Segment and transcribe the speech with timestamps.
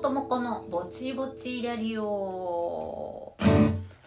[0.00, 2.02] 智子のぼちぼちラリオ。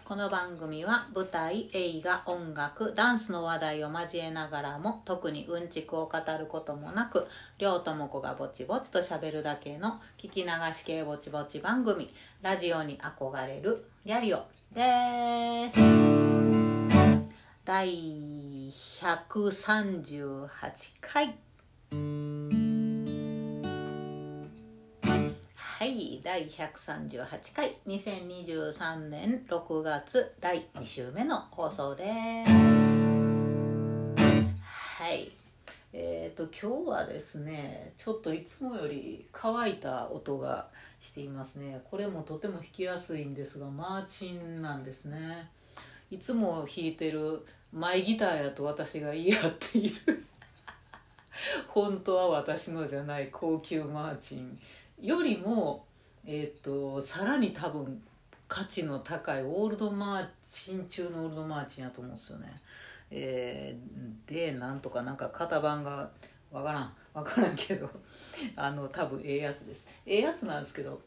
[0.04, 7.28] この番組は舞台映画音楽ダンスの話題を交えながらも特にうんちくを語ることもなく
[7.58, 14.42] 両智子がぼちぼちとしゃべるだけの聞き流し系ぼちぼち番組ラジオに憧れるリャリオ
[14.72, 15.78] です。
[17.64, 20.48] 第138
[21.00, 21.36] 回。
[25.76, 32.04] はい第138回2023年6月第2週目の放送で
[32.46, 32.52] す。
[34.62, 35.32] はい。
[35.92, 40.68] えーと今日はですねちょっといつもより乾いた音が
[41.00, 41.80] していますね。
[41.90, 45.50] これもとても弾きやすいんですがマーチンなんですね。
[46.08, 50.24] いつも弾いてるマイギターやと私が言い合っている。
[51.66, 54.56] 本当は私のじゃない高級マーチン。
[55.04, 55.84] よりも、
[56.24, 58.02] えー、とさらに多分
[58.48, 62.60] 価値の高いオールドマーチン中のオールドマーチンやと思うんですよね。
[63.10, 66.10] えー、でなんとかなんか型番が
[66.50, 67.88] わからんわからんけど
[68.56, 71.00] あの多分ええやつですええやつなんですけど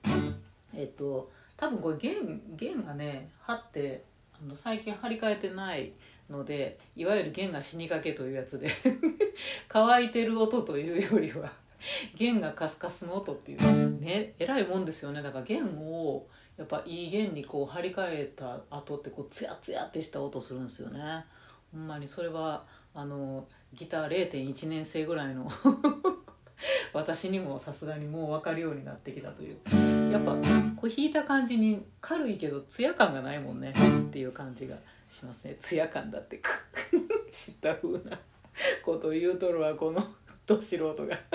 [0.73, 5.91] えっ、と多分これ弦弦がね張ってあの最近張り替えてない
[6.29, 8.69] のでいわゆる弦が死にかけというやつで
[9.67, 11.51] 乾いてる音というよりは
[12.15, 15.21] 弦がカスカスの音っていうねえらいもんですよね。
[15.21, 21.25] だから弦をやっぱいい弦にこう張り替えた後ってこうツヤツヤってした音するんですよね。
[21.71, 25.47] ほんまにそれはあのギター0.1年生ぐらいの
[26.93, 29.57] 私にもさすがにもう分かるようになってきたという。
[30.11, 30.31] やっぱ
[30.75, 33.71] こう弾いた感じに軽いけどツヤ感がないもんね。
[33.71, 34.77] っていう感じが
[35.09, 35.57] しますね。
[35.59, 36.41] ツヤ感だって
[37.31, 38.17] 知った風な
[38.83, 40.01] ことを言うとるわこの。
[40.47, 41.19] ど素人が。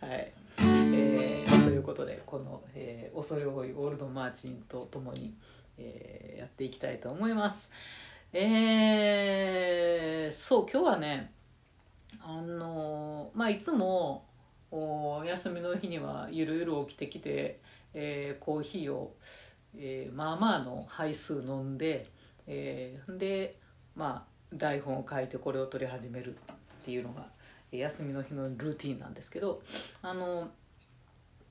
[0.00, 5.32] はい、えー、ということでこの、えー、恐れ多いオールドマーチンとともに、
[5.78, 7.70] えー、やっていきたいと思います。
[8.32, 11.32] えー、そう今日はね
[12.20, 14.26] あのまあいつも
[14.72, 17.60] お休みの日にはゆるゆる起きてきて、
[17.94, 19.14] えー、コーヒーを、
[19.76, 22.06] えー、まあまあの杯数飲んで、
[22.48, 23.56] えー、で
[23.94, 26.38] まあ台本を書いてこれを取り始めるっ
[26.84, 27.37] ていうのが
[27.72, 29.62] 休みの日のルーティンなんですけど
[30.02, 30.48] あの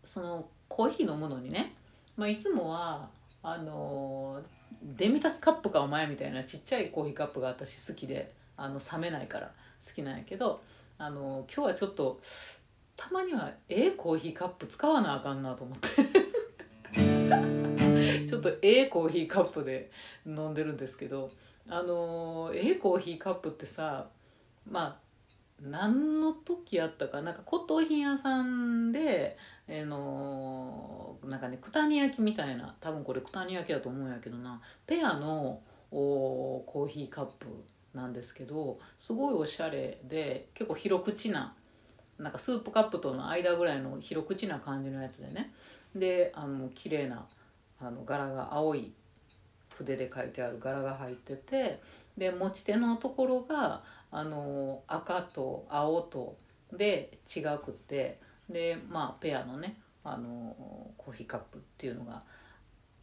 [0.03, 1.73] そのコーヒー飲むのにね、
[2.15, 3.09] まあ、いつもは
[3.43, 4.41] あの
[4.83, 9.51] デミタスカップかお前みたいなちっちゃいコーヒーカップが私好きであの冷めないから
[9.85, 10.61] 好きなんやけど
[10.97, 12.19] あの今日はちょっと
[12.95, 15.87] たまにはええコーヒーカップ使わなあかんなと思って。
[18.27, 19.91] ちょっとええコーヒーカップで
[20.25, 21.31] 飲んでるんですけど
[21.69, 24.07] あのええコーヒーカップってさ
[24.69, 25.06] まあ
[25.61, 29.37] 何の時やったかなんか骨董品屋さんで、
[29.67, 37.47] えー、のなんかね九谷焼みたいな多分これ九谷焼だと思うんやけどなペアのおコーヒーカップ
[37.93, 41.55] なんですけどすごいおしゃれで結構広口な
[42.19, 45.51] なんかスープカップとの間ぐらいの広口な感じのやつでね。
[45.95, 47.25] であの綺麗な
[47.79, 48.91] あの柄が青い
[49.69, 51.79] 筆で書いてある柄が入ってて
[52.17, 56.37] で持ち手のところがあの赤と青と
[56.71, 58.19] で違くって
[58.49, 60.55] でまあペアのねあの
[60.97, 62.23] コーヒーカップっていうのが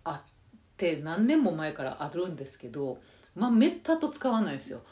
[0.05, 0.31] あっ
[0.77, 2.99] て何年も前からあるんですけど
[3.35, 4.81] まあめったと使わないですよ。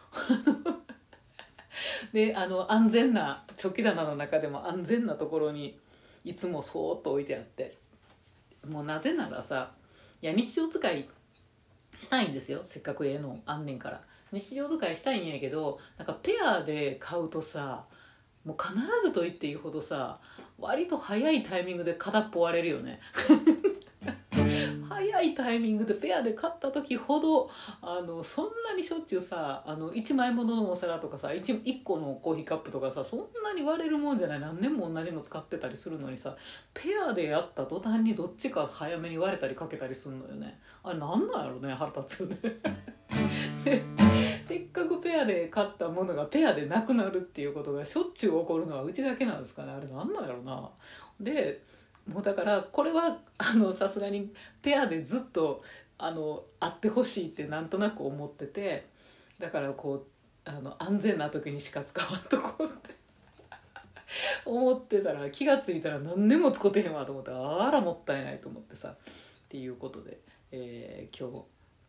[2.13, 5.79] であの安全なチョキ棚の中でも安全なところに
[6.25, 7.81] いつもそーっと置いてあって。
[8.69, 9.73] もうなぜならさ
[10.21, 11.09] いや日常使い
[11.97, 12.61] したいんですよ。
[12.63, 14.03] せっかくええのあんねんから。
[14.33, 17.85] 日常使いしたいんやけどなんかペアで買うとさ
[18.45, 20.19] もう必ずと言っていいほどさ
[20.59, 23.01] 割と早いタイミングで片っぽ割れるよね。
[24.89, 27.51] 早いタイミングでペアで買った時ほど
[27.81, 34.41] あのそんなにしょっちゅうさあの1枚もののお皿とかさ 1, 1個のコーヒーカップとかさそんなに割れるもんじゃない。
[34.41, 36.37] 何年も同じの使ってたりするのにさ
[36.73, 40.59] ペアでやった途端にどっちか早めに割れたりかけたりするのよね。
[40.85, 42.37] あれなんなんやろね腹立つよね
[44.53, 49.73] せっかくペアで買ったものがペアでなくなるっていうことがしょっちゅう起こるのはうちだけなんですかね。
[49.73, 50.69] あれなんなんやろな。
[51.19, 51.63] で
[52.07, 53.17] もうだからこれは
[53.73, 55.65] さすがにペアでずっと
[55.97, 58.89] あの会ってほしいってなんとなく思ってて
[59.39, 62.91] だからこうあの安全な時にしか使わんとこうって。
[64.45, 68.89] 思ってたら気が付いたら何年も使ってへんわと思ってあらもったいないと思ってさ。
[68.89, 68.95] っ
[69.49, 70.19] ていうことで、
[70.51, 71.45] えー、今日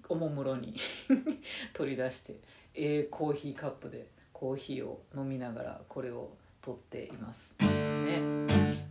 [0.10, 0.76] おもむろに
[1.74, 2.36] 取り出して
[2.76, 7.56] えー、コーヒーカップでコーヒーを飲みながらこれを撮っています。
[7.60, 8.22] ね。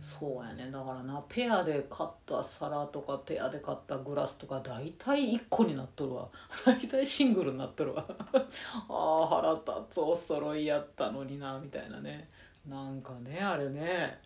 [0.01, 0.71] そうやね。
[0.71, 6.29] だからなペアで買った皿とかペアで買ったグラスとか大体1個になっとるわ。
[6.65, 8.05] 大体シングルになっとるわ。
[8.87, 12.29] ああ腹立つお揃いやったのになみたいなね。
[12.67, 14.19] なんかねあれね。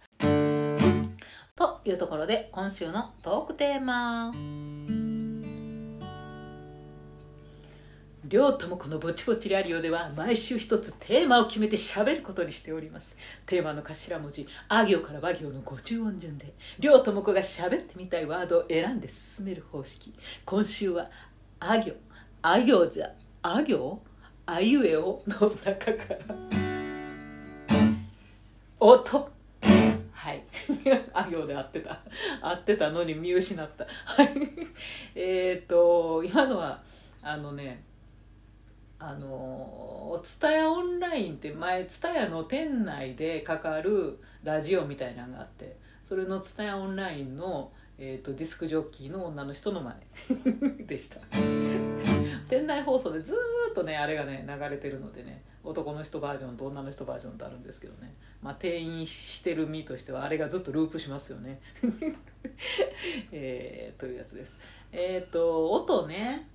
[1.56, 4.77] というところで今週のトークテーマ。
[8.30, 13.16] りょうともこのぼちぼちラリオでは毎週一つテーマを決めて喋ることにしております。
[13.46, 20.14] テーマの頭文字あ行から和行の50音順でりょうともこが喋ってみたいワードを選んで進める方式。
[20.44, 21.10] 今週は
[21.62, 21.94] あ行
[22.42, 23.14] あ行じゃ
[23.44, 24.02] あ行
[24.46, 26.20] あいうえおの中から。
[28.78, 29.32] 音
[30.12, 30.44] はい。
[31.14, 32.02] あ行で合ってた。
[32.42, 33.86] 合ってたのに見失った。
[34.04, 34.34] はい。
[35.16, 36.82] えっと今のは
[37.22, 37.88] あのね
[39.00, 49.96] あの蔦屋オンラインって前蔦屋の店内でかかるラジオみたいなのがあってそれの蔦屋オンラインの、えーと、ディスクジョッキーの女の人の真
[50.80, 51.18] 似 でした。
[52.50, 53.36] 店内放送でず
[53.72, 58.16] っとねあれがね流れてるのでね男の人バージョンと女の人バージョンとあるんですけどね。
[58.42, 61.60] まあ店員してる身としてはあれがずっとループしますよね。
[63.32, 64.60] えー、というやつです。
[64.92, 66.48] えっ、ー、と音ね。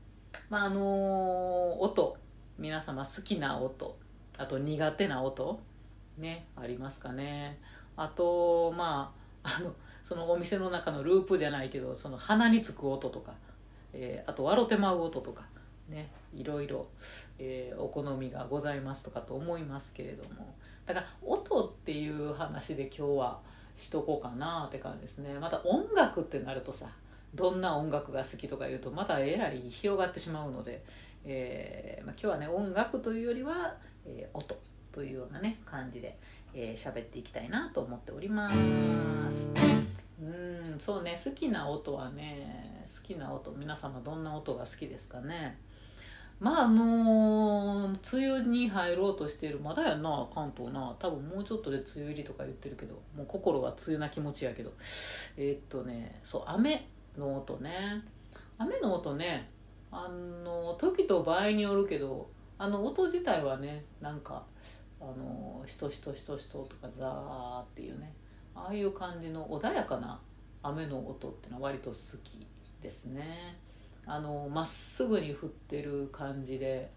[0.48, 2.21] まああのー、音。
[2.62, 3.98] 皆様好きな音
[4.38, 5.58] あと苦手な音
[6.16, 7.58] ねありますかね。
[7.96, 9.12] あとま
[9.42, 9.74] ああの
[10.04, 13.32] そのお店の中のループじゃないけどその鼻につく音とか、
[13.92, 15.42] えー、あと笑ってまう音とか
[15.88, 16.86] ねいろいろ、
[17.40, 20.54] えー、お好みがございますとかと思いますけれども。
[20.86, 23.40] だから音っていう話で今日は
[23.76, 25.34] しとこうかなって感じですね。
[25.34, 26.86] また音楽ってなるとさ
[27.34, 30.84] どんな音楽が好きとか言うとまたえらい広がってしまうので
[31.24, 33.74] えーまあ、今日はね音楽というよりは、
[34.04, 34.58] えー、音
[34.90, 36.18] というようなね感じで
[36.54, 38.50] 喋、えー、っていきたいなと思っておりま
[39.30, 39.50] す。
[40.22, 45.58] うんそうね好きな音はね好きな音皆様どんな音が好きですかね。
[46.40, 50.94] まああのー、梅雨に入ろうとしているまだやな関東な。
[50.98, 54.72] 多分もうちょっとで梅雨入りとか言ってるけどもう心は梅雨な気持ちやけど。
[55.36, 58.02] えー、っとねそう雨の音ね。
[58.58, 59.50] 雨の音ね
[59.92, 64.44] あの時と場合によるけどあの音自体はねなんか
[65.00, 68.14] あのしとしとしとしととかザーっていうね
[68.54, 70.18] ああいう感じの穏やかな
[70.62, 72.46] 雨の音ってのは割と好き
[72.80, 73.58] ですね
[74.06, 76.90] あのまっすぐに降ってる感じで、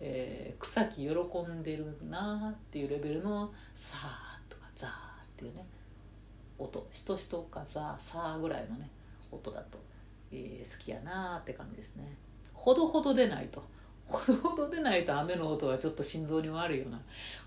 [0.00, 1.08] えー、草木喜
[1.50, 4.92] んでるなっていうレベルの「さー」とか「ザー」っ
[5.36, 5.66] ていうね
[6.58, 8.90] 音しとしとかザーさーぐらいのね
[9.30, 9.78] 音だと、
[10.32, 12.16] えー、好きやなって感じですね。
[12.60, 13.62] ほどほどでないと。
[14.06, 17.00] ほどほどでないと雨の音はちょっと心臓に悪いよな。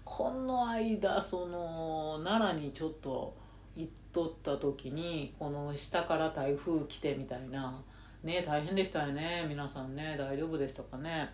[0.04, 3.36] この間その奈良にちょっと
[3.76, 7.80] 行っとった時にこの下から台風来てみたいな。
[8.24, 9.46] ね大変でしたよね。
[9.48, 11.30] 皆さんね大丈夫でしたかね。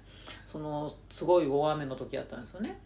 [0.46, 2.82] そのすごい大雨の時やったんですよね。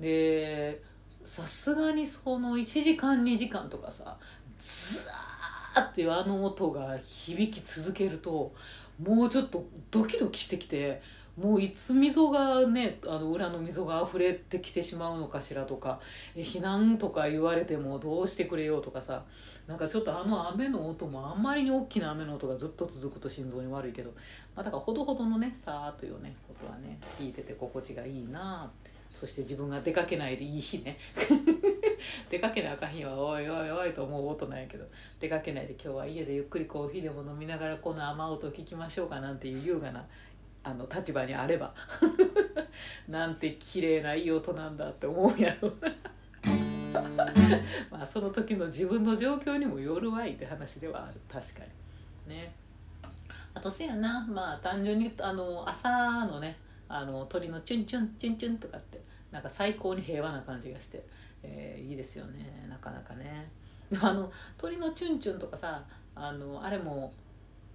[0.00, 0.82] で
[1.24, 4.16] さすがにその1時間2時間とかさ
[4.56, 8.54] ズーっていうあの音が響き続けると
[9.02, 11.00] もうちょっとドキドキしてきて
[11.38, 16.00] もういつ溝がねあの裏の溝が溢れてきてしまうのかしらとか
[16.34, 19.22] え避難とか言われてもどうしてくれようとかさ
[19.68, 24.10] なんかちょっとあの雨の音もあんまりに大きな雨の音がずっと続くと心臓に悪いけど、
[24.56, 28.68] まあ、だからほどほどのねさーというね音はね聞いてて心地がいいな
[29.12, 30.98] そして自分が出かけないでいい日ね。
[32.30, 34.84] 出かけなあかん日はおいおいおいと思う音なんやけど
[35.20, 40.04] 出かけないで今日は家でゆっくりコーヒーでも飲みながらこの雨音を聞きましょうかなんていう優雅な
[40.64, 41.74] あの立場にあれば。
[43.08, 45.72] なんて綺麗ないい音なんだって思うやろ
[47.90, 51.20] まあその時の自分の状況にもよるわいって話ではある。
[51.28, 51.60] 確か
[52.26, 52.34] に。
[52.34, 52.52] ね。
[53.54, 54.26] あとせやな。
[54.26, 56.56] まあ単純にあの朝のね
[56.88, 59.00] あの鳥のチュンチュンチュンチュンとかって
[59.30, 61.04] なんか最高に平和な感じがして。
[61.42, 63.50] えー、いいですよねなかなかね。
[64.00, 65.82] あの鳥のチュンチュンとかさ
[66.14, 67.12] あのあれも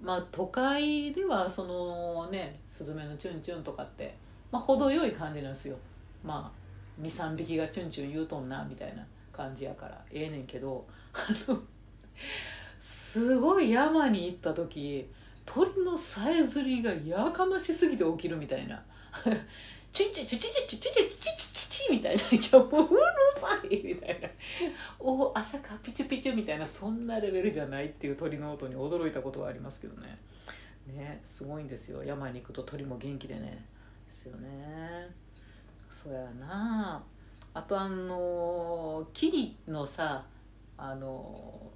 [0.02, 4.16] まあ都会ではそのねスズメのチュンチュンとかって
[4.52, 5.78] まあ程よい感じなんですよ。
[6.24, 10.00] まあ23匹がチュンチュン言うとんなみたいな感じやから。
[10.12, 11.60] ええねんけどあの
[12.80, 15.10] すごい山に行った時
[15.46, 18.84] 鳥のさえずりがやかましすぎて起きるみたいな。
[19.92, 21.53] チュンチュンチュンチュンチュンチュンチュンチンチンチ
[21.92, 23.00] みたいな「いやもううる
[23.36, 24.30] さい」みたいな
[25.00, 30.18] 「お朝かピチュピチュ」みたいなそんなレベルじゃないっていう鳥の音に驚いたことはありますけどね。
[30.88, 32.04] ねすごいんですよ。
[32.04, 33.66] 山に行くと鳥も元気でね。
[34.06, 35.10] ですよね。
[35.90, 37.04] そうやな。
[37.54, 40.26] あとあの木々のさ
[40.78, 41.72] あの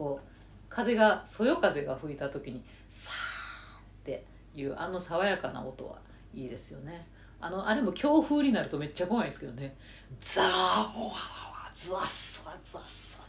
[0.00, 0.26] こう
[0.70, 5.98] 風がそよ風が吹いた時にさーっていうあの爽やかな音は
[6.32, 7.06] いいですよね。
[7.40, 9.76] あのあれも強風になるとめっちゃ怖いですけどね。
[10.20, 13.20] ザーワワズワッサズワッサ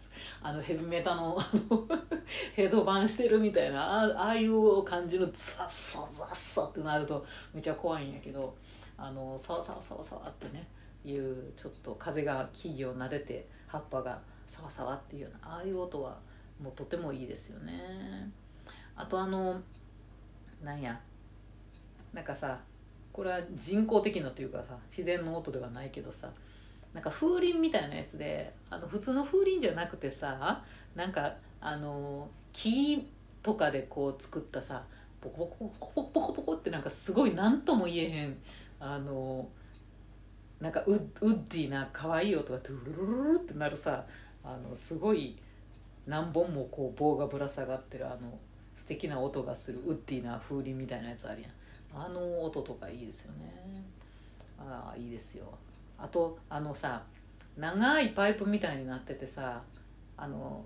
[0.43, 1.39] あのヘビメタの
[2.55, 5.35] ヘドバンしてるみたいなあああいう感じのザッ
[5.69, 8.55] サザッサってなるとめっちゃ怖いんやけど
[8.97, 10.67] あのサワサワサワサワってね
[11.05, 16.17] いうちょっと風が木々を撫でて葉っぱがサワサワっていうようなああいう音は
[16.59, 18.31] もうとてもいいですよね。
[18.95, 19.61] あとあの
[20.63, 20.99] なんや
[22.13, 22.59] なんかさ
[23.13, 26.29] これは人工的なというかさ自然の音ではないけどさ
[26.93, 30.63] なんか風鈴みたいなやつであの普通の風鈴じゃなくてさ
[30.95, 33.07] なんかあの木
[33.41, 34.83] とかでこう作ったさ
[35.21, 38.37] ポコポコポコポコポコってなんかすごい何とも言えへん
[38.79, 39.47] あの
[40.59, 44.05] なんかウッディな可愛い音がトゥルルルルってなるさ
[44.43, 45.37] あのすごい
[46.07, 48.37] 何本もこう棒がぶら下がってるあの
[48.75, 51.51] 素敵な音がするウッディな風鈴みたいなやつあるやん。
[51.93, 53.83] あの音とかいいですよね。
[54.59, 55.45] ああいいですよ。
[55.97, 57.03] あとあのさ
[57.57, 59.61] 長いパイプみたいになっててさ
[60.17, 60.65] あの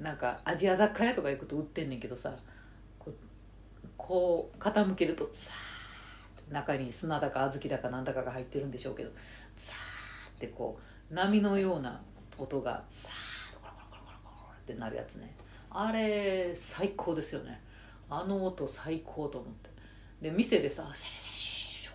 [0.00, 2.34] なんかアジア雑貨屋とか行くと売ってんねんけどさ
[3.96, 9.10] こう傾けるとザーって中に砂だか小豆だかなんだかが入ってるんでしょうけど
[9.56, 9.76] ザー
[10.36, 10.78] ってこ
[11.10, 12.00] う波のような
[12.36, 15.34] 音がザーッとコロコロコロコロコロってなるやつね。
[15.70, 17.60] あれ最高ですよね。
[18.10, 19.73] あの音最高と思って。
[20.20, 21.94] で店でさシャシャシャシャシャ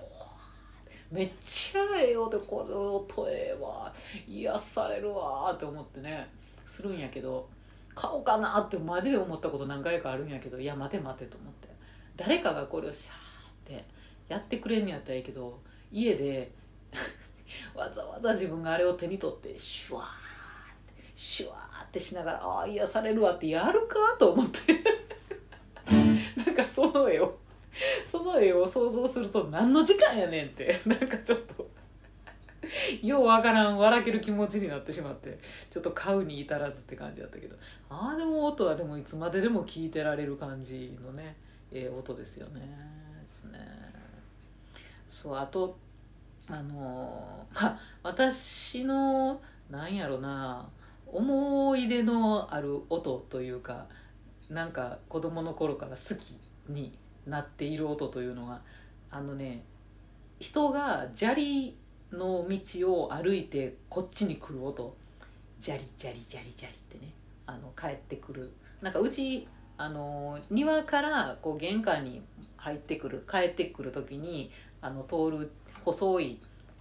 [1.12, 3.92] めっちゃええよってこれ音ええわ
[4.28, 6.30] 癒されるわって思ってね
[6.66, 7.50] するんやけど
[7.96, 11.68] 買おうかなってマジで思ったこと何回かあるんやけどいや待て待てと思って
[12.16, 13.86] 誰かがこれをシャーって
[14.28, 15.60] やってくれんのやったらいいけど
[15.92, 16.52] 家で
[17.74, 20.08] わざわざ自分があれを手に取ってシュワーっ
[20.96, 24.84] てシュワーってしながらああ癒されるわってやるかと思って
[26.46, 27.38] なんかその絵を
[28.06, 30.80] その絵を想像すると何の時間やねんって。
[30.86, 31.70] なんかちょっと。
[33.02, 35.40] ようわからん笑ける気持ちになってしまって。
[35.70, 37.56] ちょっと買うに至らずって感じだったけど。
[37.90, 41.36] ああでも音はでもいつまででも聞いてられる感じのね
[41.72, 42.62] ええ音ですよね。
[43.22, 43.60] ですね。
[45.08, 45.78] そうあと
[46.48, 50.68] あのまあ私のなんやろな
[51.06, 53.88] 思い出のある音というか
[54.50, 56.38] なんか子供の頃から好き
[56.72, 56.98] に
[57.30, 58.62] なっている音というのが
[59.12, 59.64] あのね
[60.40, 61.78] 人が砂利
[62.12, 64.96] の道を歩いてこっちに来る音。
[65.60, 67.12] ジャリジャリジャリジャリってね
[67.46, 68.52] あの帰ってくる。
[68.82, 72.22] なんかうちあの庭からこう玄関に
[72.58, 75.52] 入ってくる帰ってくる時にあの通る
[75.84, 76.40] 細い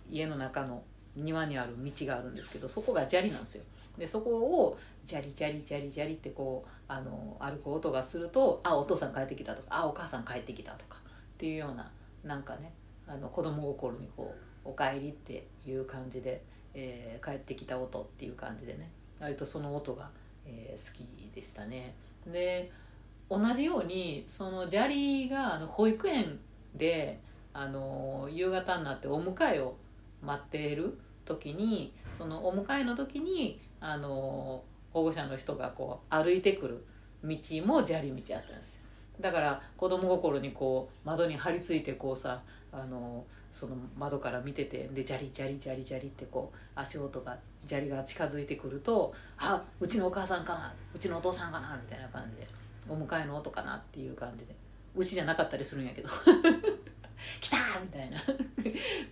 [0.08, 0.82] 家の中の
[1.16, 3.64] 庭にある道があるんですけどそこが砂利なんですよ。
[3.98, 4.78] でそこを
[5.08, 11.90] ジャリジャリジャリジャリってこうあの歩く音がするとあお父さん帰ってきたとかあお母さん帰ってきたとかっていうような
[12.22, 12.70] なんかね
[13.06, 14.34] あの子供心にこ
[14.64, 16.42] う「おかえり」っていう感じで、
[16.74, 20.10] えー帰ってきた音っていう感じでね割とその音が、
[20.44, 21.94] えー好きでしたね。
[22.26, 22.70] で
[23.30, 26.38] 同じようにその砂利があの保育園
[26.74, 27.18] で
[27.54, 29.74] あの夕方になってお迎えを
[30.22, 36.84] 待っている時にそのお迎えの時にあの保護者の人がこう歩いてくる
[37.24, 38.84] 道も砂利道やったんですよ。
[39.20, 42.40] だから子供心にこう窓に張り付いてこうさ
[42.72, 52.46] あのその窓から見ててで砂利砂利砂利砂利ってこう足音が砂利が近づいてくると「あうちのお母さんかなうちのお父さんかな」みたいな感じで
[52.88, 54.54] お迎えの音かなっていう感じで。
[54.94, 56.08] うちじゃなかったりするんやけど。
[57.40, 58.18] 来たみたいな。
[58.18, 58.24] っ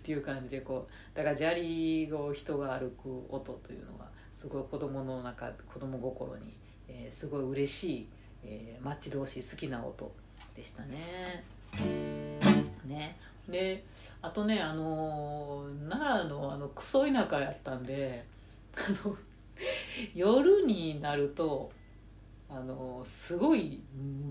[0.03, 4.05] ていう感じでこうだから砂利を人が歩く音というのが
[4.37, 6.55] すごい子供の中子供心に、
[6.87, 8.07] えーすごい嬉しい、
[8.43, 10.13] えー待ち遠しい好きな音
[10.55, 11.43] でしたね。
[12.85, 13.17] ね。
[13.49, 13.83] で
[14.21, 18.27] あとねあの奈良のあのクソ田舎やったんで
[18.75, 19.17] あの
[20.13, 21.71] 夜になると
[22.47, 23.81] あのすごい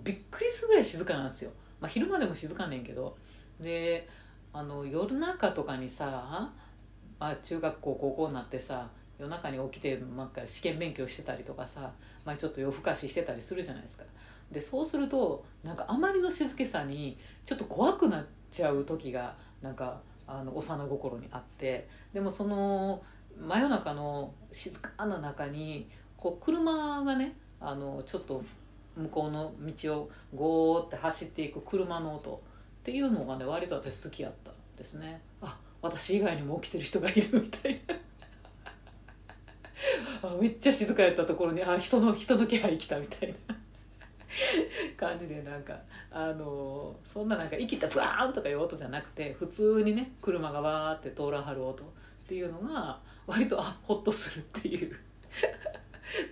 [0.05, 3.17] びっくりするぐらい静かなんですよ、まあ、昼間でも静かねんけど。
[3.59, 4.09] で
[4.53, 6.53] あの夜中とかにさ、
[7.19, 11.93] まあ、中学校高校になってさ夜中に起きてなんか試験勉強してたりとかさ、
[12.25, 14.05] まあ、ちょっと夜更かししてたりするじゃないですか。
[14.51, 23.03] でそうするとなんかあまりの静けさにちょっと怖くなっちゃう時がなんかあの幼心にあってでもその
[23.39, 28.45] 真夜中の静かな中にこう車がねあのちょっと
[28.97, 32.39] 向こうの道をゴーって走っていく車の音っ
[32.83, 35.21] ていうのがね割と私好きやったんですね。
[35.43, 37.95] あ私以外にも起きてる人がいるみたいな。
[40.23, 43.57] あめっちゃ静かやったところにあ人の人の気配来たみたいな。
[44.99, 45.75] 感じでなんか
[46.11, 51.87] あのそんななんか生きたブワーンとかいう音じゃなくて普通にね車がわーって通らはる音っ
[52.29, 54.97] ていうのが割とあホッとするっていう。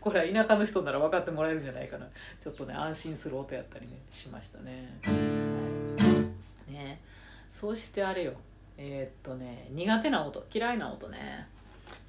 [0.01, 2.07] これは田舎の人なら分かってもらえるんじゃないかな。
[2.43, 5.01] ちょっとね安心する音やったりねしましたね。
[6.69, 7.01] ね。
[7.49, 8.35] そしてあれよ。
[8.77, 11.49] えー、っとね苦手な音嫌いな音ね。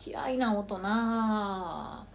[0.04, 2.08] 嫌いな音な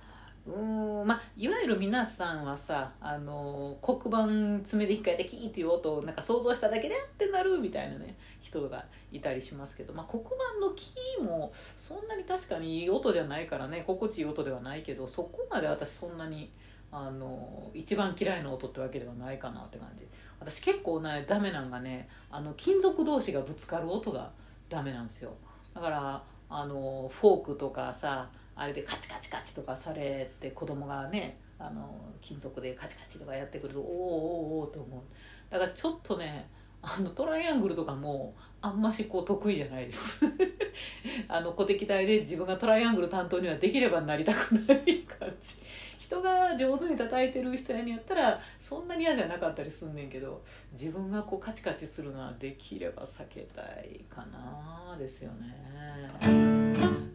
[0.46, 16.50] うんまあいわゆる皆さんはさあの黒板爪で引っかいてキーっていう音をなんか想像しただけでってなるみたいなね人がいたりしますけど、まあ、黒板のキーもそんなに確かにいい音じゃないからね心地いい音ではないけどそこまで私そんなに
[16.92, 20.06] あの一番嫌いな音ってわけではないかなって感じ。
[20.40, 24.30] 私結構ねダメなんがねあの金属同士がぶつかる音が
[24.68, 25.32] ダメなんですよ。
[25.74, 31.88] だからあのフォークとかさあれでカチカチカチとかされて子供がねあの
[32.20, 35.00] 金属でカチカチとかやってくるとおおおおと思う。
[35.48, 36.50] だからちょっとね
[36.82, 40.24] あのトライアングルとかもあんましこう得意じゃないです。
[41.28, 45.56] あの小敵隊で自分がトライアングル担当にはできればなりたくない感じ。
[45.98, 55.56] 人が上手に叩いてる人やにやったらそんなに嫌じゃなかったりすんねんけど自分がこうカチカチするのはできれば避けたいかなですよね。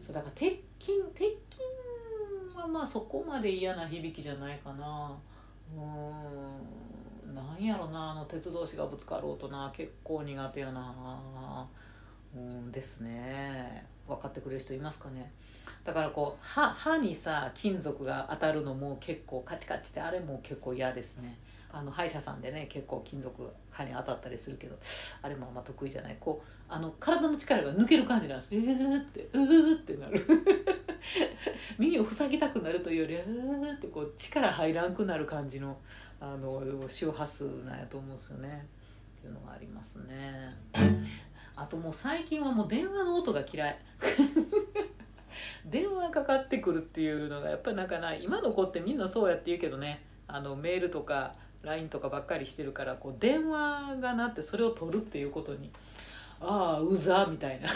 [0.00, 5.16] そうだから鉄筋鉄筋はまあそこまで嫌な響きじゃないかな。
[5.76, 6.85] うん。
[7.36, 11.68] なんやろなあの鉄同士がぶつかろうとな結構苦手やな。
[12.34, 13.86] うんですね。
[14.08, 15.32] 分かってくれる人いますかね。
[15.84, 21.38] だからこう歯歯にさ金属が当たるのも結構カチカチってあれも結構嫌ですね。
[21.72, 24.76] あの歯医者さんでね結構金属歯に当たったりするけど
[25.20, 26.16] あれもあんま得意じゃない。
[26.18, 28.54] こうあの体の力が抜ける感じなんです。
[28.54, 30.24] えーってうーってなる。
[31.78, 35.76] 耳を塞ぎたくなるというよりうーってこう力入らんくなる感じの
[36.20, 38.66] あの周波数なんやと思うんですよね。
[39.18, 40.54] っていうのがありますね。
[41.56, 43.78] あともう最近はもう電話の音が嫌い。
[45.66, 50.02] 電話かかってくるっていうのがやっぱりなんかな今の子ってみんなそうやって言うけどね。
[50.28, 55.70] あのメールとか LINE とかばっかりしてるからこう電話がなってそれを取るっていうことに
[56.40, 57.68] ああうざみたいな。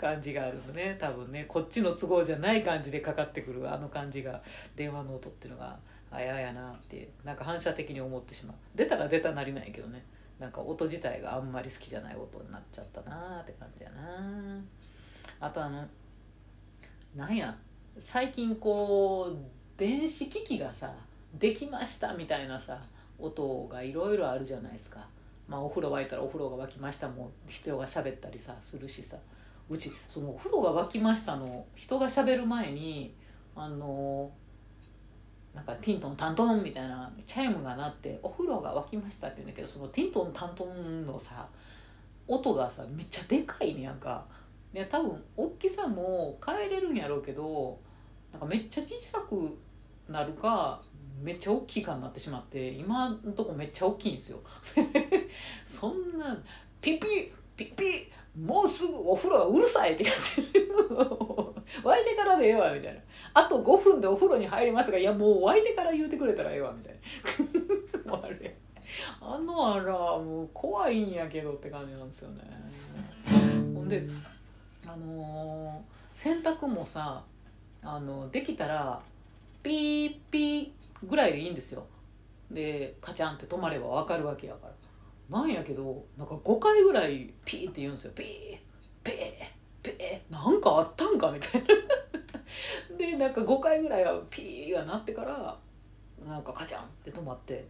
[0.00, 0.96] 感じがあるのね。
[0.98, 1.44] 多分ね。
[1.46, 4.40] こっちの都合じゃない感じでかかってくるあの感じが
[4.76, 5.78] 電話の音っていうのが。
[6.10, 8.56] あややなっていうなんか反射的に思ってしまう。
[8.74, 10.04] 出たら出たなりないけどね。
[10.38, 14.60] なんか音自体があんまり好きじゃない音になっちゃったなって感じやな。
[15.40, 15.84] あとあの
[17.16, 17.56] なんや
[17.98, 19.36] 最近こう
[19.76, 20.92] 電子機器がさ
[21.34, 22.80] できましたみたいなさ
[23.18, 25.06] 音がいろいろあるじゃないですか。
[25.48, 29.16] まあお風呂沸いたらお風呂が沸きましたも人が喋ったりさするしさ。
[29.70, 33.14] うちそのお風呂が沸きましたの人が喋る前に
[33.54, 34.30] あの
[35.54, 41.48] なんかティントンタントンみたいなチャイムが鳴ってお風呂が沸きましたって言うんだけどそのティントンタントンのさ
[42.26, 44.24] 音がさめっちゃでかいねやんか。
[44.74, 47.78] いや多分大きさも変えれるんやろうけど
[48.30, 49.58] なんかめっちゃ小さく
[50.12, 50.82] なるか
[51.22, 54.40] めっちゃ大きいかになってしまって今のとこめっちゃ大きいんですよ。
[55.64, 56.38] そんな
[56.80, 60.42] ピピピピもうすぐお風呂がうるさいって感じ。
[61.82, 63.00] 沸いてからでええわみたいな。
[63.34, 66.94] あと5分でお風呂に入りますがいやもう沸いてから言うてくれたらええわみたい
[68.04, 68.14] な。
[68.14, 68.56] あ れ
[69.20, 72.42] あのあらもう怖いんやけどって感じなんですよね。
[73.74, 74.02] ほんで
[74.86, 77.22] あのー、洗濯もさ
[77.82, 79.00] あのできたら
[79.62, 80.70] ピーピー
[81.04, 81.86] ぐらいでいいんですよ。
[82.50, 84.74] でカチャンって止まれば分かるわけやから。
[85.28, 88.12] なんやけどなんか5回ぐらいピーって言うんですよ。
[88.14, 88.58] ピー
[89.04, 89.14] ピー
[89.82, 91.66] ピーなんかあったんかみたいな。
[92.96, 95.58] でなんか5回ぐらいはピーが鳴ってから
[96.26, 97.66] なんかカチャンって止まって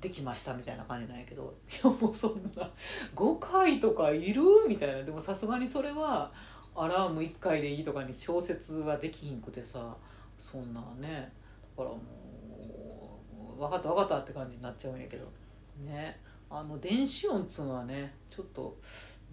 [0.00, 2.70] できましたみたいな感じなんやけどいやもうそんな
[3.16, 5.02] 5回とかいるみたいな。
[5.02, 6.32] でもさすがにそれは
[6.76, 9.96] アラーム1回でいいとかに小説はできひんくてさ
[10.38, 11.32] そんなね。
[11.76, 12.00] だからも
[13.56, 15.26] う分かった分かったって感じになっちゃうんやけど。
[15.84, 16.20] ね。
[16.50, 18.78] あの電子音っつうのはねちょっと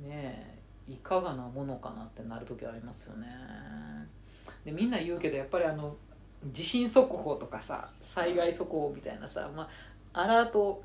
[0.02, 3.28] ねいかがなものかなってなる時ありますよね。
[4.66, 5.96] でみんな言うけどやっぱりあの
[6.52, 9.70] 地震速報とかさ災害速報みたいなさ、ま
[10.14, 10.84] あ、アラート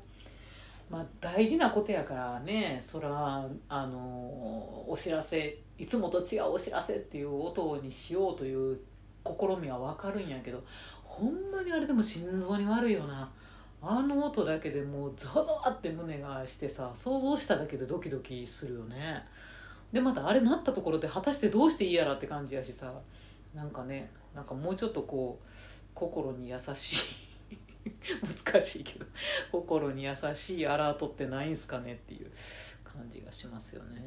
[0.89, 3.99] まあ大事なことやからねそらあの
[4.87, 8.79] お知らせいつもと違うお知らせっていう音にしようという
[9.25, 10.63] 試みは分かるんやけど
[11.03, 13.29] ほんまにあれでも心臓に悪いよな。
[13.83, 19.25] あの音だけでもうザワザワって胸がしてさ想像しただけでドキドキするよね。
[19.91, 22.93] でまたあれなったところで果たしてどうしていいやらって感じやしさ。
[23.55, 25.47] なんかねなんかもうちょっとこう
[25.93, 27.11] 心に優し
[27.51, 27.57] い
[28.53, 29.05] 難しいけど
[29.51, 32.31] 心に優しいアラートってないんすかねっていう
[32.83, 34.01] 感じがしますよね。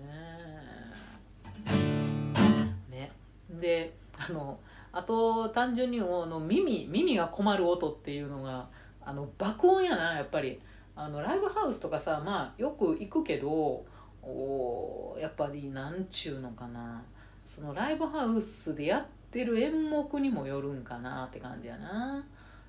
[2.89, 3.13] ね。
[3.51, 4.59] であの
[4.93, 8.69] あと単純にあの耳耳が困る音っていうのが
[9.01, 10.61] あの爆音やなやっぱり。
[10.97, 13.85] あのライブハウスとかさまあよく行くけど
[14.23, 17.03] おやっぱりなんちゅうのかな。
[17.45, 22.25] そのライブハウスでやってる演目にもよるんかなって感じやな。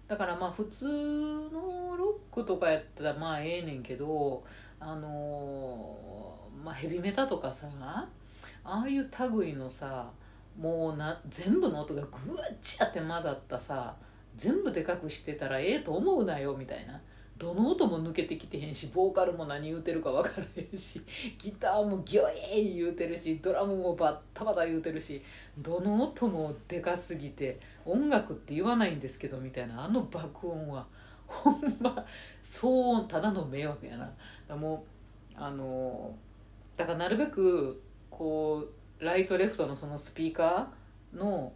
[0.08, 4.44] だからまあ普通のロックとかやったらまあええねんけど
[4.80, 8.08] あのー、まあヘビメタとかさあ
[8.64, 10.12] あいう類のさ
[10.60, 13.96] もうな全部の音がぐわっちゃって混ざったさ
[14.36, 17.00] 全部でかくしてたらええと思うなよみたいな。
[17.38, 21.02] どの音も抜けてきてへんしボーカルも何言うてるか分からへんし
[21.38, 25.22] ギターもギョエー言うてるしドラムもバッタバタ言うてるし
[25.58, 30.88] どの音もでかすぎて音楽って言わないんですけどみたいなあの爆音は
[31.28, 32.06] ほんま
[32.44, 34.14] 騒音ただの迷惑やな。
[34.48, 34.86] だも
[35.38, 36.16] うあの
[36.78, 38.66] だからなるべくこ
[39.00, 41.52] うライトレフトのそのスピーカーの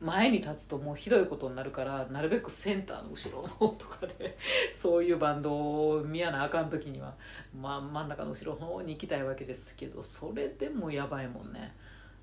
[0.00, 4.38] 前に立つともうひどいことになるからなるべくセンターの後ろの方とかで
[4.72, 7.14] そういうバンドを見やなあかん時には、
[7.58, 11.74] まあ、真ん中の後ろの方に行きたいわけですけどそれでもやばいもんね、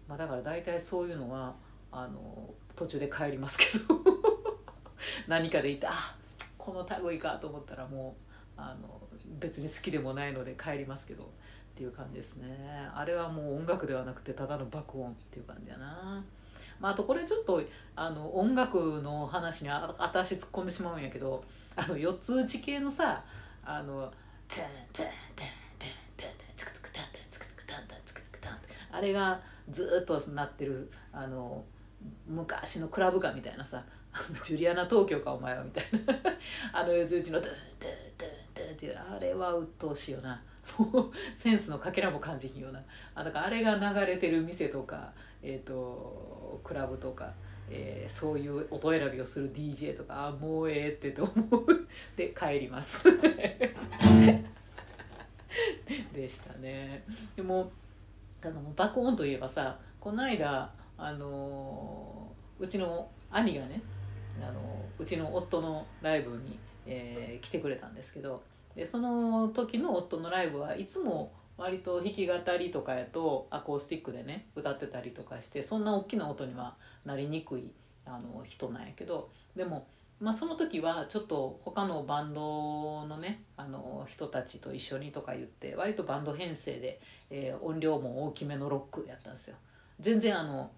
[0.08, 1.56] まあ、だから大体そういうのは
[1.92, 3.96] あの途中で帰りますけど。
[5.28, 6.16] 何かでいてあ
[6.58, 8.16] この類かと思ったらも
[8.58, 9.02] うあの
[9.40, 11.28] 別に好きでもないので帰りますけどっ
[11.76, 12.90] ていう感じですね。
[12.94, 16.24] あれはもう音楽ではなくてただの爆音っていう感じやな。
[16.80, 17.62] まあ、あとこれちょっと
[17.96, 21.44] あの音楽の話にあ私突っ込んでしまうんやけど
[21.76, 23.24] あの四つ打ち系のさ
[23.64, 24.12] あの
[24.48, 28.58] 「タンタンタンタンタンタンツクツクタンタンツクツクタンタンツクツクタン」
[28.92, 31.64] あれがずっとなってるあの
[32.28, 33.84] 昔のクラブ歌みたいなさ
[34.44, 36.14] ジュリアナ東京かお前はみたいな
[36.72, 40.42] あの四つ打ちの「タンタンタンタン」っていうあれは鬱陶しいよな
[40.78, 42.82] もうセンスのかけらも感じひんような
[43.14, 45.12] あだからあれが流れてる店とか
[45.48, 47.32] えーと、クラブとか、
[47.70, 51.88] えー、そういう音選びをする DJ とかあもうええってと思う。
[52.18, 53.06] で帰ります。
[56.14, 57.04] でしたね。
[57.36, 57.72] でも
[58.44, 62.28] あの爆音といえばさこの間あの
[62.60, 63.80] うちの兄がね
[64.42, 64.60] あの
[64.98, 68.42] うちの夫のライブに、えー、来てくれたんですけど
[68.76, 77.72] でその時の夫のライブはいつも割と弾き語りとかやとアコースティックでね歌ってたりとかしてそんな大きな音にはなりにくい
[78.06, 79.88] あの人なんやけどでも、
[80.20, 89.56] まあ、その時はちょっと他のバンドのねあの人たちと一緒にとか言って割とバンド編成で、えー、音量も大きめのロックやったんですよ。
[90.00, 90.72] 全然あの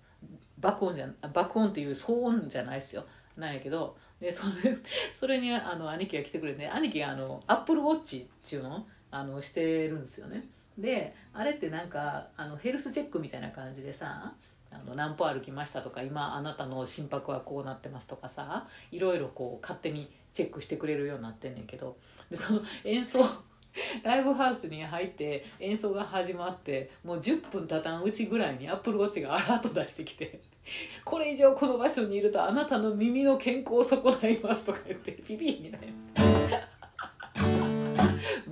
[0.59, 4.77] 爆音じゃ爆音っていう騒音じゃないですよなんやけどでそれ
[5.13, 10.47] それにあの兄貴が来てくれて兄貴があのアップルウォッチっていうのあのしてるんですよね。
[10.77, 14.33] であれってなんかあのヘルスチェックみたいな感じでさ
[14.71, 21.97] あの何歩歩きましたとか今あなたの心拍はこうなってますとかさいろいろこう勝手にチェックしてくれるようになってんねんけど
[22.29, 23.19] でその演奏
[24.03, 30.41] ライブハウスに入って演奏が始まってもう10分たたんうちぐらいにアップルウォッチがアラート出してきて
[31.05, 35.81] 「これ以上この場所にいるとあなたの耳の健康を損ないます」とか言ってピピみたい
[36.15, 36.26] な。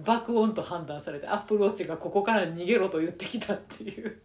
[0.05, 4.21] 爆音と判断されてアップルウォッチがここから逃げろと言ってきたっていう。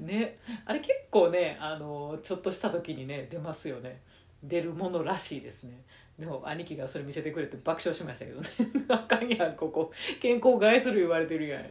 [0.00, 0.38] ね。
[0.64, 4.00] あれ結構ねあのちょっとした時にね出ますよね。
[4.42, 5.82] 出るものらしいですね。
[6.18, 8.48] でも兄貴がそれ見せてくれて爆笑しましたけどね。
[8.88, 9.90] あかんやんここ。
[10.20, 11.64] 健康害する言われてるやん。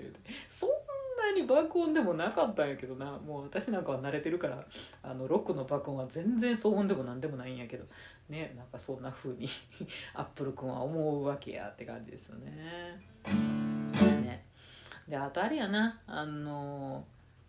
[0.50, 0.70] そん
[1.24, 3.06] なに爆音でもなかったんやけどな。
[3.26, 4.64] もう私なんかは慣れてるから
[5.02, 7.86] あのロックの爆音は全然騒音でも何でもないんやけど。
[8.30, 9.50] ねなんかそんな風に
[10.16, 13.02] アップル君は思うわけやって感じですよね。
[14.22, 14.46] ね。
[15.08, 16.00] であとあれやな。
[16.08, 17.06] あの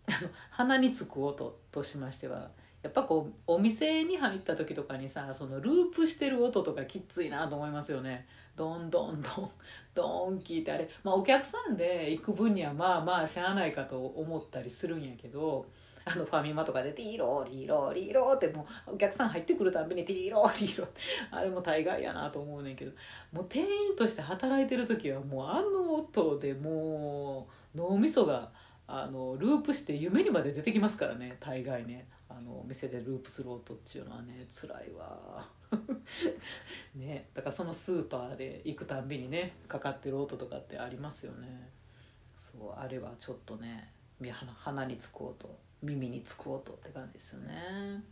[0.51, 2.51] 鼻につく音としましては
[2.85, 8.27] やっぱこうお店に入った時とかにさそのループしてる音とかきついなと思いますよね。
[8.55, 9.49] どんどんどん
[9.95, 15.65] どん聞いてあれ、まあ、お客さんで行く分にはまあまあしゃあないかと思ったりするんやけど
[16.05, 20.87] あのファミマとかで「ティーローリーローリーロー」ってもうお客さん入ってくるたびに「ティーローリーロー」
[21.35, 22.91] あれも大概やなと思うねんけど
[23.33, 28.51] もう店員として働いてる時はもうあの音でもう脳みそが
[28.87, 32.07] あのループして夢にまで出てきますからね大概ね。
[32.27, 35.47] あのお店でループする音っていうのはね辛いわ。
[36.95, 37.29] ね。
[37.33, 41.69] だからそのスーパーで行くたんびにねかかってる音とかってありますよね。
[42.37, 43.91] そうあれはちょっとね
[44.57, 48.03] 鼻につく音耳につく音って感じですよね。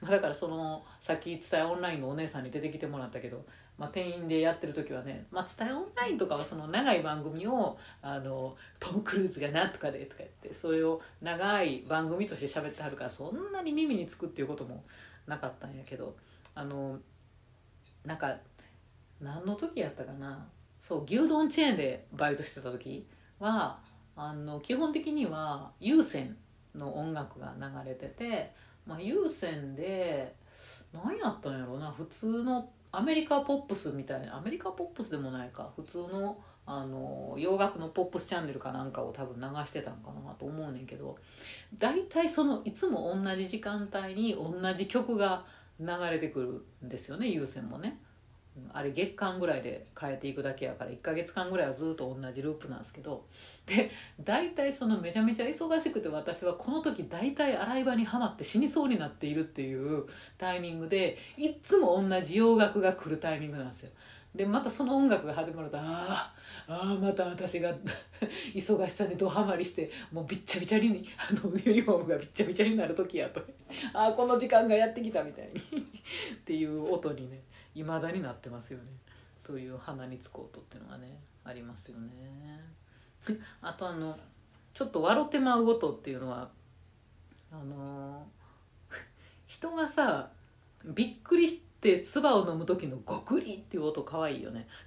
[0.00, 3.44] まあ、だからそのさっき伝えオンラインのお姉さんに出てきてもらったけど、
[3.80, 14.84] まあ、店員でやってる時はね、まあ、伝えオンラインとかはその長い番組をあのトム・クルーズがなんとかでとか言ってそれを長い番組として喋ってはるからそんなに耳につくっていうことも
[15.26, 16.14] なかったんやけど
[16.54, 16.98] あの
[18.04, 18.36] なんか
[19.18, 20.46] 何の時やったかな？
[20.78, 23.06] そう牛丼チェーンでバイトしてた時
[23.38, 23.78] は
[24.14, 26.36] あの基本的には有線
[26.74, 28.52] の音楽が流れてて、
[28.86, 30.34] まあ、有線で
[30.92, 31.90] 何やったんやろうな？
[31.90, 41.16] 普通のアメリカポップスみたいなアメリカポップスでもないか普通のあの洋楽のポップスチャンネルかなんかを多分流してたんかなと思うねんけど
[41.78, 45.44] 大体そのいつも同じ時間帯に同じ曲が
[45.80, 47.98] 流れてくるんですよね優先もね。
[48.72, 53.24] あれ月間ぐらいで変えていくだけやから1ヶ月間ぐらいはずっと同じループなんですけど
[53.66, 53.90] で
[54.22, 60.04] 大体そのめちゃめちゃ忙しくて私はこの時大体洗い場にはまって死にそうになっているっていう
[60.38, 63.90] タイミングでいっつも同じ洋楽が来るタイミングなんですよ。
[64.34, 66.32] でまたその音楽が始まるとあ
[66.68, 67.74] あまた私が
[68.54, 73.40] 忙しさにドハマりしてもうびっちゃびちゃにあのユニフォームがびっちゃびちゃになる時やと。
[73.92, 75.60] ああこの時間がやってきたみたいに。
[75.60, 77.40] っていう音にね。
[77.74, 78.86] いまだになってますよね。
[79.42, 82.60] という鼻につく音っていうのがねありますよね。
[83.62, 84.18] あとあの
[84.74, 86.50] ちょっと笑ってまう音っていうのは
[87.50, 88.28] あの
[89.46, 90.30] 人がさ
[90.84, 94.68] びっくりして唾を飲む時のゴクリっていう音かわいいよね。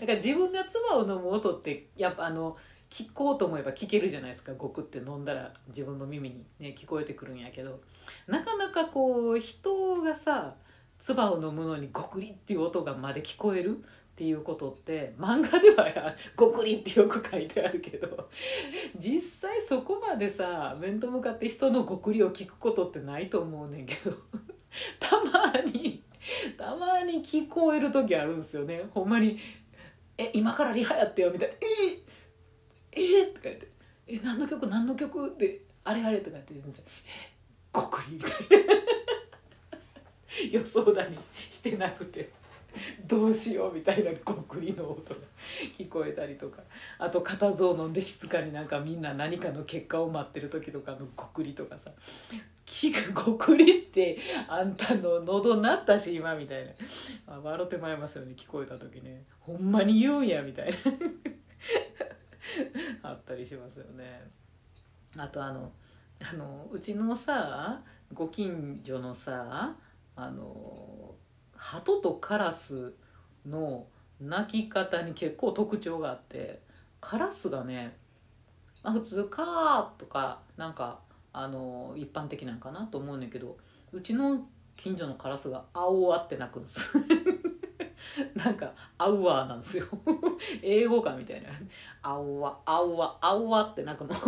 [0.00, 2.56] だから自分が唾を飲む音ってやっぱあの
[2.90, 4.52] 聞こうと思えば聞けるじゃないですか。
[4.54, 7.80] ゴクって飲んだら自分の耳に、ね、聞こえてくるんやけど。
[8.26, 10.56] なかなかこう人がさ
[10.98, 13.80] 唾を飲むのにゴクリっていう音がまで聞こえるっ
[14.16, 18.28] ていうことって漫画ではゴクリってよく書いてあるけど。
[18.98, 24.16] 実際そこまでさ面と向かって人のゴクリを聞くことってないと思うねんけど。
[24.98, 26.02] たまに
[26.56, 28.82] たまに聞こえる時あるんですよね。
[28.92, 29.38] ほんまに
[30.18, 32.09] 「え今からリハやってよ」みたいな「え
[32.92, 33.68] えとか言って
[34.08, 37.32] 「え何の曲何の曲?」って「あれあれ」とか言って言うんですよ「え
[37.72, 38.30] ごくり」みたい
[38.66, 38.74] な。
[40.50, 41.18] 予想だに
[41.50, 42.30] してなくて
[43.06, 45.20] どうしようみたいなごくりの音が
[45.76, 46.62] 聞こえたりとか。
[46.98, 51.90] あと固唾を飲んで静かになんかみんな何かの結果を待ってる時とかのごくりとかさ
[52.64, 56.72] 「聞くごくりってあんたの喉なったし今」みたいな。
[57.26, 59.24] あ笑ってまいりますよね聞こえた時ね。
[59.40, 60.76] ほんまに言うんやみたいな。
[63.02, 64.30] あったりしますよね。
[65.16, 65.72] あとあの
[66.20, 67.82] あのうちのさ
[68.12, 69.74] ご近所のさ
[70.16, 71.14] あの
[71.54, 72.94] 鳩とカラス
[73.46, 73.86] の
[74.20, 76.60] 鳴き方に結構特徴があって
[77.00, 77.96] カラスがね、
[78.82, 81.00] まあ、普通「カー」とかなんか
[81.32, 83.56] あの一般的なんかなと思うねんけど
[83.92, 86.92] うちの近所のカラスが「青わ」って鳴くんです
[88.34, 89.86] なんか「アウワー」なんですよ。
[90.62, 91.48] 英語かみたいな
[92.02, 94.14] 「アウワアウワアウワ」って鳴くの。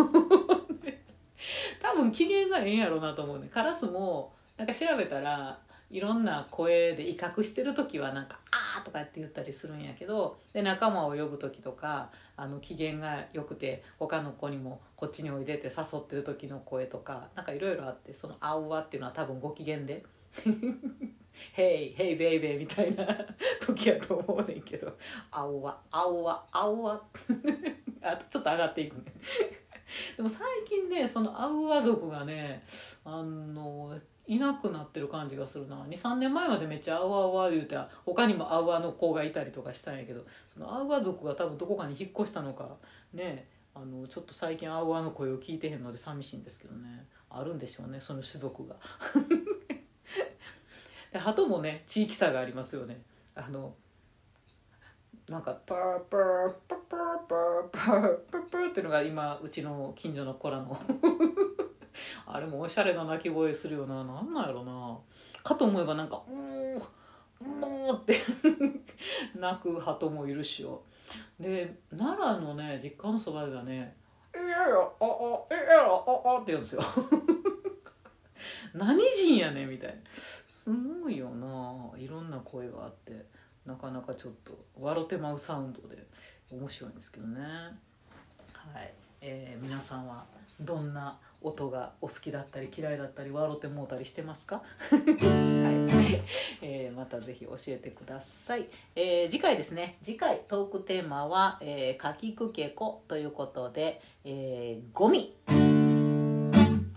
[1.81, 3.49] 多分機嫌がええんやろうなと思うね。
[3.49, 5.59] カラスもなんか調べたら
[5.91, 20.03] いろんな声で威嚇してる時はなんか「あー」とかって言ったりするんやけどで仲間を呼ぶ時とかあの機嫌が良くて他の子にもこっちにおいでて誘ってる時の声とかなんかいろいろあってその「あうわ」っていうのは多分ご機嫌で
[21.53, 23.07] 「ヘイヘイベイベイ」みたいな
[23.61, 24.97] 時やと思うねんけど
[25.31, 27.01] 「あうわあうわあ」
[28.31, 29.13] ちょっと上がっていくね。
[30.17, 32.65] でも最近ねそのアウア族がね
[33.05, 35.77] あのいなくなってる感じがするな。
[35.85, 37.77] 23年前までめっちゃアウアウア言うて
[38.07, 42.77] 他にもアウアの子がいたりとかしたんやけどそのアウア族が多分どこかに引っ越したのか
[43.13, 47.07] ねあのちょっと最近アウアの声を聞いてへんので寂しいんですけどね。
[47.35, 48.77] あるんでしょうねその種族が。
[51.19, 53.03] 鳩もね地域差がありますよね。
[53.35, 53.75] あの
[55.29, 60.77] なんかパーパーパーパーパーパーパーパーっていうのが今うちの近所の子らの。
[62.27, 64.03] あれもおしゃれな鳴き声するよな。
[64.05, 64.99] なんなんやろな。
[65.43, 66.79] かと思えばなんか「うん
[67.61, 68.15] もう」って。
[69.35, 70.83] 泣く鳩もいるしよ
[71.41, 73.97] で奈良のね実家のそばがね
[74.35, 75.07] 「えややああ
[75.51, 76.83] えやああ」って言うんですよ。
[78.75, 79.97] 何人やねみたいな。
[80.63, 81.99] すごいよな。
[81.99, 83.25] いろんな声があって。
[83.67, 86.07] なかなかちょっと笑てまうサウンドで。
[86.53, 87.41] 面白いんですけどね。
[87.41, 90.25] はい、えー、皆さんは
[90.61, 94.63] どんな音がお好きだったり嫌いだったり笑ってもうたりしてますか？
[94.81, 96.23] はい、
[96.61, 99.97] えー、またぜひ教えてください、えー、次回ですね。
[100.03, 105.35] 次回トークテーマは「えー、かきくけこ」ということで、えー、ゴミ。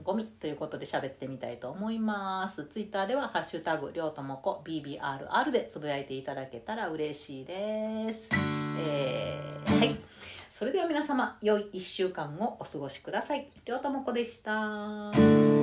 [0.06, 2.66] ゴミということで喋ってみたいと思います。
[2.66, 8.30] ツイッターでは「ハッシュタグりょうともこ BBRR」でつぶやいていただけたら嬉しいです。
[8.78, 10.00] えー、はい。
[10.50, 13.50] それでは皆様良い1週間をお過ごしください。
[13.66, 15.55] りょうともこでした。